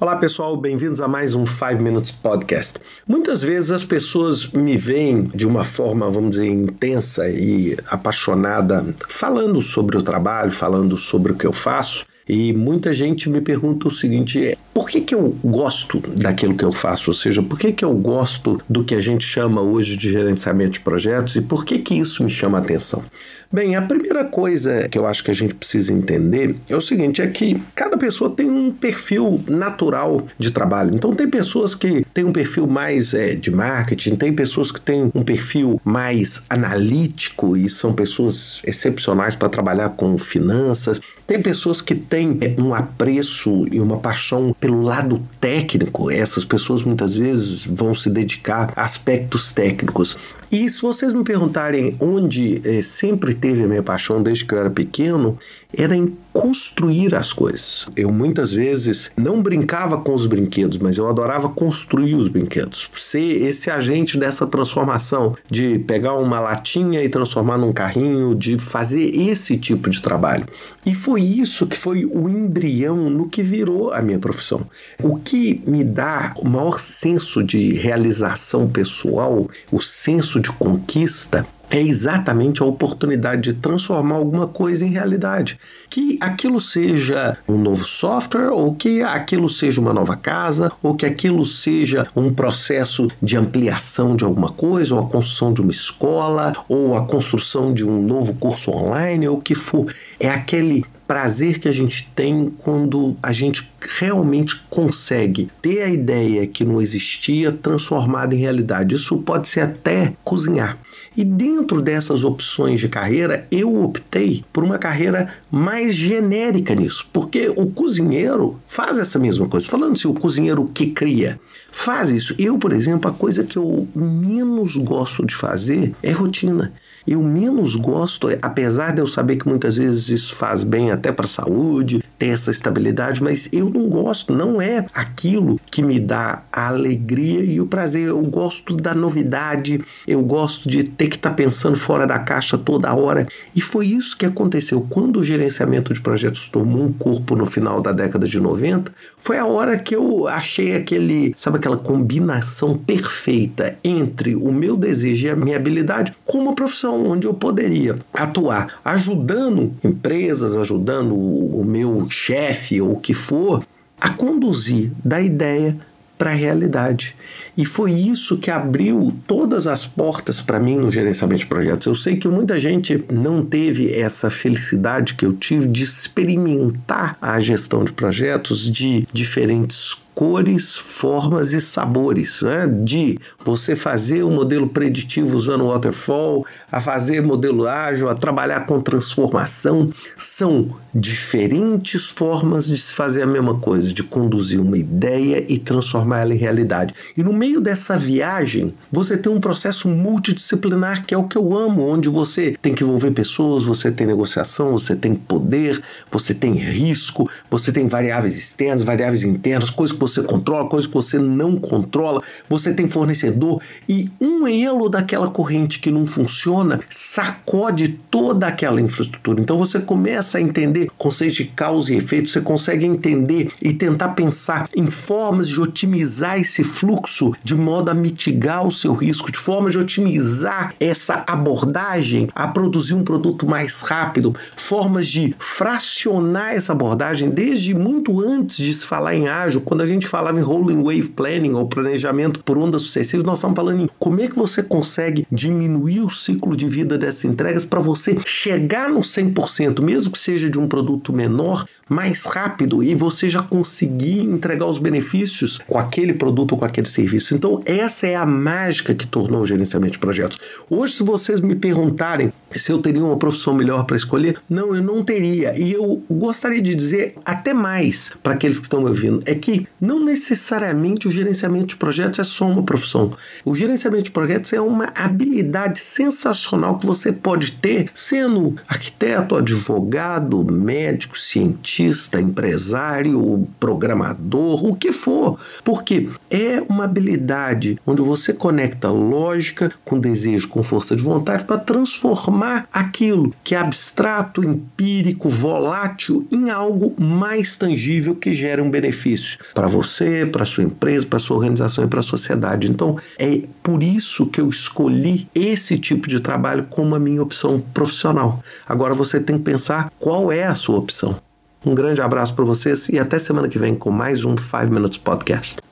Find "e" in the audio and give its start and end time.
7.28-7.76, 12.28-12.52, 21.36-21.42, 37.56-37.70, 43.70-43.78, 50.50-50.66, 67.02-67.08, 70.86-70.94, 111.16-111.24, 137.44-137.60, 143.54-143.60, 155.26-155.30, 167.56-167.64, 181.52-181.60, 195.48-195.56, 197.16-197.22, 213.88-214.10, 221.92-221.98, 223.60-223.72, 252.82-252.94, 265.58-265.72, 301.84-301.86, 312.88-312.98